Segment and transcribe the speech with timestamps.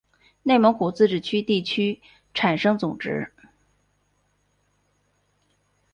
[0.41, 2.01] 内蒙古自治区地区
[2.33, 3.31] 生产总值